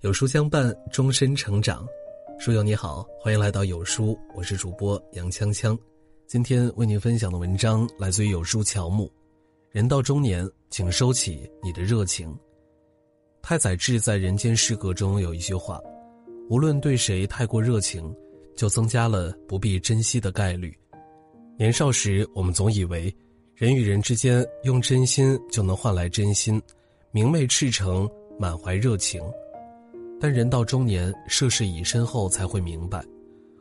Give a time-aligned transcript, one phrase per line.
[0.00, 1.86] 有书相伴，终身成长。
[2.38, 5.78] 书友你好，欢迎来到有书，我是主播杨锵锵。
[6.26, 9.12] 今天为您分享的文章来自于有书乔木。
[9.70, 12.34] 人到中年，请收起你的热情。
[13.42, 15.78] 太宰治在《人间失格》中有一句话：
[16.48, 18.10] 无论对谁太过热情，
[18.56, 20.74] 就增加了不必珍惜的概率。
[21.58, 23.14] 年少时，我们总以为
[23.54, 26.60] 人与人之间用真心就能换来真心，
[27.10, 29.22] 明媚赤诚，满怀热情。
[30.20, 33.02] 但人到中年，涉世已深后才会明白，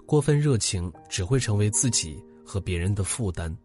[0.05, 3.55] 过分热情只会成为自己和别人的负担。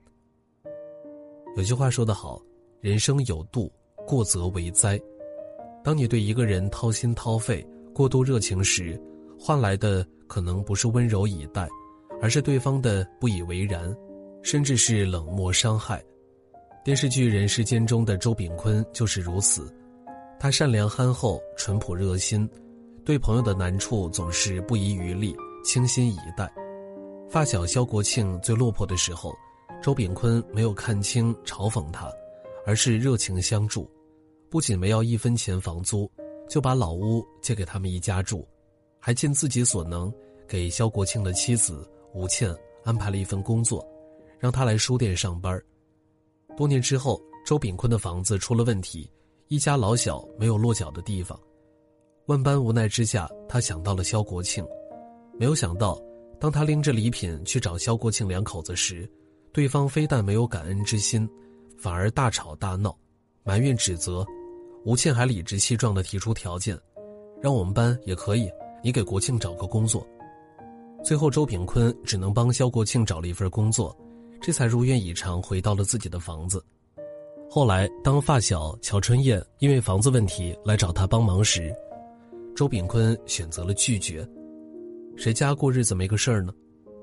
[1.56, 2.40] 有句话说得好
[2.80, 3.72] ：“人生有度，
[4.06, 5.00] 过则为灾。”
[5.82, 9.00] 当你对一个人掏心掏肺、过度热情时，
[9.36, 11.68] 换来的可能不是温柔以待，
[12.22, 13.92] 而是对方的不以为然，
[14.40, 16.00] 甚至是冷漠伤害。
[16.84, 19.68] 电视剧《人世间》中的周秉昆就是如此，
[20.38, 22.48] 他善良憨厚、淳朴热心。
[23.04, 26.50] 对朋友的难处总是不遗余力、倾心以待。
[27.28, 29.34] 发小肖国庆最落魄的时候，
[29.82, 32.10] 周炳坤没有看清、嘲讽他，
[32.64, 33.90] 而是热情相助，
[34.48, 36.10] 不仅没要一分钱房租，
[36.48, 38.48] 就把老屋借给他们一家住，
[38.98, 40.10] 还尽自己所能
[40.48, 43.86] 给肖国庆的妻子吴倩安排了一份工作，
[44.38, 45.60] 让他来书店上班。
[46.56, 49.10] 多年之后，周炳坤的房子出了问题，
[49.48, 51.38] 一家老小没有落脚的地方。
[52.26, 54.66] 万般无奈之下，他想到了肖国庆，
[55.38, 56.00] 没有想到，
[56.40, 59.06] 当他拎着礼品去找肖国庆两口子时，
[59.52, 61.28] 对方非但没有感恩之心，
[61.76, 62.96] 反而大吵大闹，
[63.42, 64.24] 埋怨指责。
[64.86, 66.78] 吴倩还理直气壮地提出条件，
[67.42, 68.50] 让我们班也可以，
[68.82, 70.06] 你给国庆找个工作。
[71.02, 73.94] 最后，周炳坤只能帮肖国庆找了一份工作，
[74.40, 76.64] 这才如愿以偿回到了自己的房子。
[77.50, 81.74] 后来，当发小乔春燕因为房子问题来找他帮忙时，
[82.54, 84.26] 周炳坤选择了拒绝。
[85.16, 86.52] 谁家过日子没个事儿呢？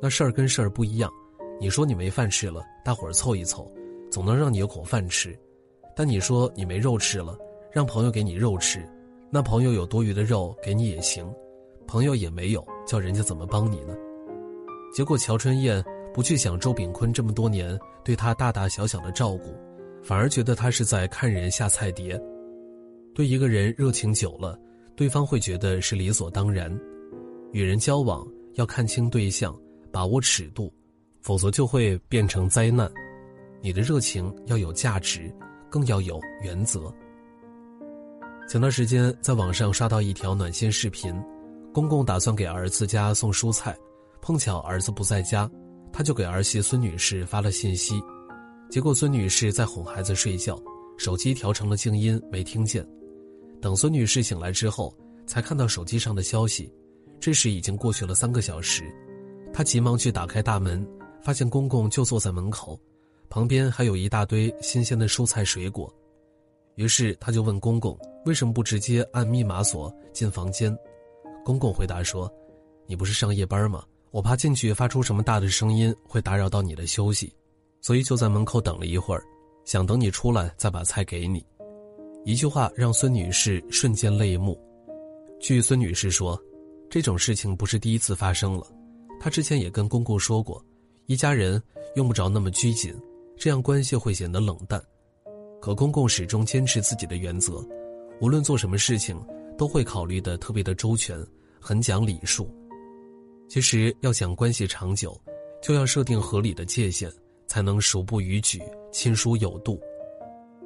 [0.01, 1.11] 那事儿跟事儿不一样。
[1.59, 3.69] 你说你没饭吃了，大伙儿凑一凑，
[4.09, 5.37] 总能让你有口饭吃。
[5.93, 7.37] 但你说你没肉吃了，
[7.69, 8.87] 让朋友给你肉吃，
[9.29, 11.29] 那朋友有多余的肉给你也行。
[11.85, 13.93] 朋友也没有，叫人家怎么帮你呢？
[14.93, 15.83] 结果乔春燕
[16.13, 19.53] 不去想周炳坤这么多年对他大大小小的照顾，
[20.01, 22.19] 反而觉得他是在看人下菜碟。
[23.13, 24.57] 对一个人热情久了。
[24.95, 26.71] 对方会觉得是理所当然，
[27.51, 29.57] 与人交往要看清对象，
[29.91, 30.71] 把握尺度，
[31.21, 32.91] 否则就会变成灾难。
[33.61, 35.33] 你的热情要有价值，
[35.69, 36.93] 更要有原则。
[38.47, 41.15] 前段时间在网上刷到一条暖心视频，
[41.73, 43.77] 公公打算给儿子家送蔬菜，
[44.21, 45.49] 碰巧儿子不在家，
[45.93, 48.01] 他就给儿媳孙女士发了信息，
[48.69, 50.61] 结果孙女士在哄孩子睡觉，
[50.97, 52.85] 手机调成了静音，没听见。
[53.61, 54.93] 等孙女士醒来之后，
[55.27, 56.73] 才看到手机上的消息。
[57.19, 58.83] 这时已经过去了三个小时，
[59.53, 60.85] 她急忙去打开大门，
[61.21, 62.79] 发现公公就坐在门口，
[63.29, 65.93] 旁边还有一大堆新鲜的蔬菜水果。
[66.75, 67.95] 于是她就问公公
[68.25, 70.75] ：“为什么不直接按密码锁进房间？”
[71.45, 72.31] 公公回答说
[72.87, 73.83] ：“你不是上夜班吗？
[74.09, 77.31] 我怕进去发出什么大的声音会打扰到你的休息，
[77.81, 79.23] 所以就在门口等了一会儿，
[79.63, 81.45] 想等你出来再把菜给你。”
[82.23, 84.59] 一句话让孙女士瞬间泪目。
[85.39, 86.39] 据孙女士说，
[86.87, 88.67] 这种事情不是第一次发生了，
[89.19, 90.63] 她之前也跟公公说过，
[91.07, 91.61] 一家人
[91.95, 92.93] 用不着那么拘谨，
[93.35, 94.79] 这样关系会显得冷淡。
[95.59, 97.67] 可公公始终坚持自己的原则，
[98.19, 99.19] 无论做什么事情
[99.57, 101.19] 都会考虑的特别的周全，
[101.59, 102.47] 很讲礼数。
[103.49, 105.19] 其实要想关系长久，
[105.59, 107.11] 就要设定合理的界限，
[107.47, 108.61] 才能熟不逾矩，
[108.91, 109.81] 亲疏有度。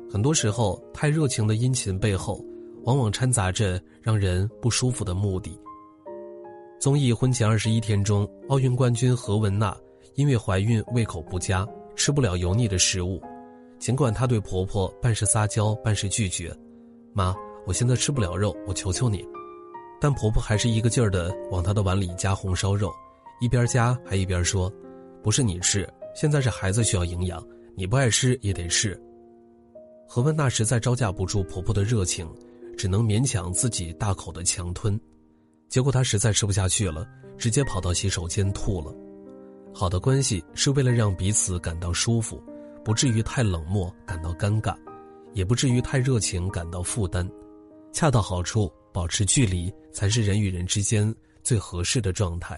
[0.09, 2.43] 很多时候，太热情的殷勤背后，
[2.83, 5.59] 往往掺杂着让人不舒服的目的。
[6.79, 9.75] 综艺《婚前二十一天》中，奥运冠军何雯娜
[10.13, 13.21] 因为怀孕胃口不佳，吃不了油腻的食物。
[13.79, 16.55] 尽管她对婆婆半是撒娇，半是拒绝
[17.11, 17.35] ：“妈，
[17.66, 19.25] 我现在吃不了肉，我求求你。”
[19.99, 22.93] 但婆婆还是一个劲儿的往她的碗里加红烧肉，
[23.41, 24.72] 一边加还一边说
[25.23, 27.43] ：“不是你吃，现在是孩子需要营养，
[27.75, 28.97] 你不爱吃也得吃。”
[30.07, 32.29] 何文娜实在招架不住婆婆的热情，
[32.78, 34.99] 只能勉强自己大口的强吞，
[35.67, 37.05] 结果她实在吃不下去了，
[37.37, 38.96] 直接跑到洗手间吐了。
[39.73, 42.41] 好的关系是为了让彼此感到舒服，
[42.84, 44.73] 不至于太冷漠感到尴尬，
[45.34, 47.29] 也不至于太热情感到负担，
[47.91, 51.13] 恰到好处，保持距离才是人与人之间
[51.43, 52.57] 最合适的状态。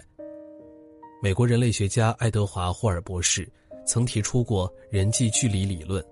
[1.24, 3.52] 美国人类学家爱德华·霍尔博士
[3.88, 6.04] 曾提出过人际距离理论。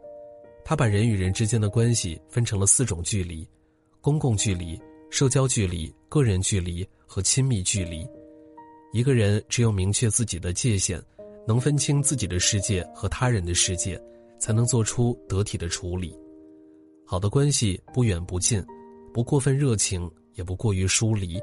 [0.67, 3.47] 他把人与人之间的关系分成了四种距离：
[4.01, 4.81] 公共距离、
[5.11, 8.03] 社交距离、个人距离和亲密距离。
[8.91, 10.99] 一个人只有明确自己的界限，
[11.47, 14.01] 能分清自己的世界和他人的世界，
[14.39, 16.17] 才能做出得体的处理。
[17.05, 18.65] 好的关系不远不近，
[19.13, 21.39] 不过分热情，也不过于疏离。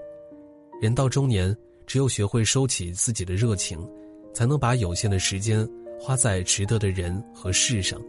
[0.81, 3.89] 人到中年，只有学会收起自己的热情，
[4.35, 5.65] 才能把有限的时间
[6.01, 8.03] 花在值得的人和事上。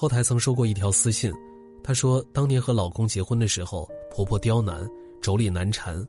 [0.00, 1.34] 后台曾收过一条私信，
[1.82, 4.88] 她说当年和老公结婚的时候，婆婆刁难，
[5.20, 6.06] 妯娌难缠，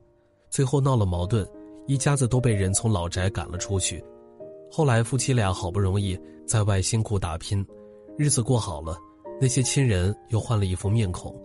[0.51, 1.43] 最后闹了矛盾，
[1.87, 3.99] 一家子都被人从老宅赶了出去。
[4.71, 6.15] 后来夫妻俩好不容易
[6.45, 7.65] 在外辛苦打拼，
[8.15, 8.95] 日子过好了。
[9.41, 11.35] 那些亲人又换了一副面孔，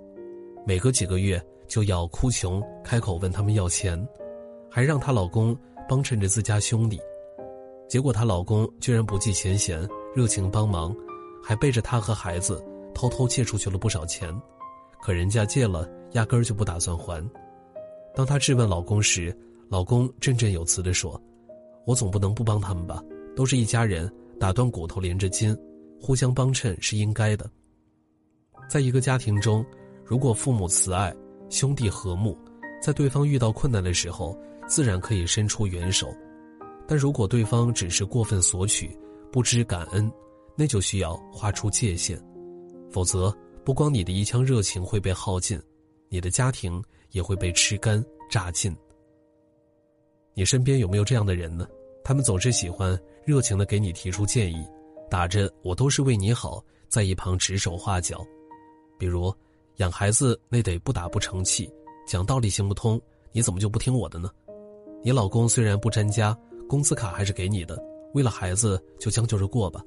[0.67, 4.07] 每隔几个月就要哭穷开口问他们要钱，
[4.71, 5.57] 还让她老公
[5.89, 7.01] 帮衬着自家兄弟，
[7.89, 10.95] 结果她老公居然不计前嫌，热情帮忙，
[11.45, 12.65] 还背着她和孩子
[12.95, 14.35] 偷偷借出去了不少钱，
[15.03, 17.23] 可人家借了压根儿就不打算还。
[18.15, 19.37] 当她质问老公时，
[19.69, 21.21] 老公振振有词地说
[21.85, 23.03] ：“我总不能不帮他们吧？
[23.37, 24.11] 都是一家人，
[24.41, 25.57] 打断骨头连着筋，
[26.01, 27.51] 互相帮衬是应该的。”
[28.71, 29.65] 在一个家庭中，
[30.05, 31.15] 如果父母慈爱，
[31.51, 32.39] 兄弟和睦，
[32.81, 36.07] 在对方遇到困难的时候，自然可以伸出援手；
[36.87, 38.97] 但如果对方只是过分索取，
[39.31, 40.11] 不知感恩，
[40.57, 42.21] 那就需要画出界限，
[42.91, 43.35] 否则
[43.65, 45.61] 不光你的一腔热情会被耗尽，
[46.09, 48.75] 你的家庭也会被吃干榨尽。
[50.35, 51.67] 你身边有没有这样的人呢？
[52.03, 54.67] 他们总是喜欢热情的给你提出建议，
[55.11, 58.25] 打着“我都是为你好”在一旁指手画脚。
[58.99, 59.35] 比如，
[59.77, 61.73] 养孩子那得不打不成器，
[62.07, 63.01] 讲道理行不通，
[63.33, 64.31] 你怎么就不听我的呢？
[65.03, 66.37] 你老公虽然不沾家，
[66.69, 69.83] 工资卡还是给你的，为了孩子就将就着过吧。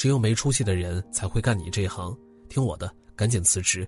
[0.00, 2.16] 只有没出息的人才会干你这行，
[2.48, 3.86] 听我的，赶紧辞职。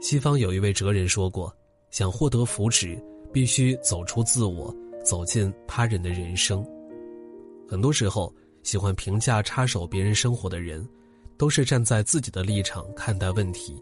[0.00, 1.54] 西方有一位哲人说过，
[1.90, 2.98] 想获得福祉，
[3.30, 4.74] 必须走出自我，
[5.04, 6.66] 走进他人的人生。
[7.68, 10.88] 很多时候，喜欢评价插手别人生活的人。
[11.36, 13.76] 都是站在自己的立场看待问题，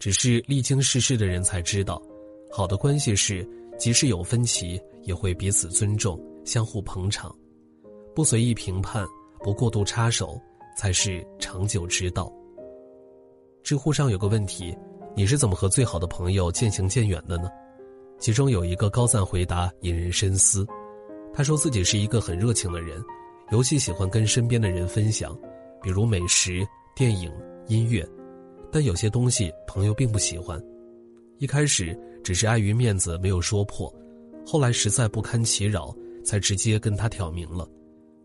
[0.00, 2.02] 只是历经世事的人才知道，
[2.50, 3.48] 好的关系是
[3.78, 7.32] 即使有分歧，也会彼此尊重、相互捧场，
[8.16, 9.06] 不随意评判，
[9.44, 10.40] 不过度插手，
[10.74, 12.32] 才是长久之道。
[13.62, 14.74] 知乎上有个问题：
[15.14, 17.50] 你是怎么和最好的朋友渐行渐远的呢？
[18.18, 20.66] 其中有一个高赞回答引人深思，
[21.30, 23.04] 他说自己是一个很热情的人，
[23.52, 25.38] 尤其喜欢跟身边的人分享。
[25.82, 26.66] 比如美食、
[26.96, 27.30] 电影、
[27.66, 28.02] 音乐，
[28.72, 30.58] 但有些东西朋友并不喜欢。
[31.36, 33.94] 一开始只是碍于面子没有说破，
[34.46, 35.94] 后来实在不堪其扰，
[36.24, 37.68] 才直接跟他挑明了。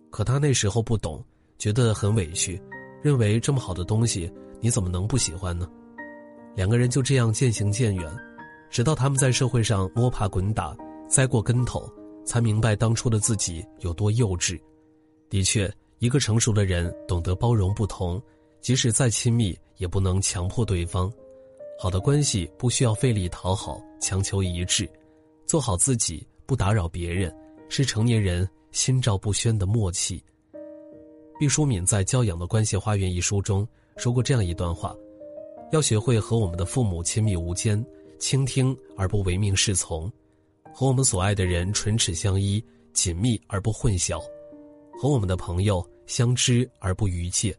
[0.09, 1.23] 可他那时候不懂，
[1.57, 2.61] 觉得很委屈，
[3.01, 5.69] 认为这么好的东西你怎么能不喜欢呢？
[6.55, 8.11] 两个人就这样渐行渐远，
[8.69, 10.75] 直到他们在社会上摸爬滚打，
[11.07, 11.89] 栽过跟头，
[12.25, 14.59] 才明白当初的自己有多幼稚。
[15.29, 15.71] 的确。
[16.01, 18.23] 一个成熟的人懂得包容不同，
[18.61, 21.11] 即使再亲密，也不能强迫对方。
[21.77, 24.89] 好的关系不需要费力讨好、强求一致，
[25.45, 27.29] 做好自己，不打扰别人，
[27.67, 30.23] 是成年人心照不宣的默契。
[31.39, 33.67] 毕淑敏在《教养的关系花园》一书中
[33.97, 34.95] 说过这样一段话：
[35.71, 37.83] 要学会和我们的父母亲密无间，
[38.17, 40.09] 倾听而不唯命是从；
[40.73, 44.21] 和我们所爱的人唇齿相依，紧密而不混淆。
[45.01, 47.55] 和我们的朋友相知而不逾界，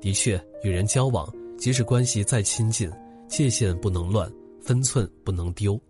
[0.00, 2.90] 的确，与人交往，即使关系再亲近，
[3.28, 4.28] 界限不能乱，
[4.60, 5.80] 分寸不能丢。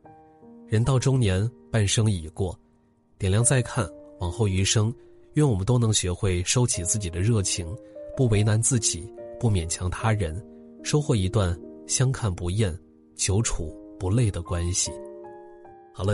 [0.66, 2.54] 人到中年，半生已过，
[3.18, 3.88] 点亮再看，
[4.20, 4.92] 往后余生，
[5.34, 7.66] 愿我们都能学会收起自己的热情，
[8.16, 10.42] 不为难自己，不勉强他人，
[10.82, 12.76] 收获一段相看不厌、
[13.14, 14.90] 久处不累的关系。